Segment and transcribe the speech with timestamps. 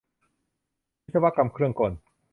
[1.03, 1.91] วิศวกรรมเครื่องกล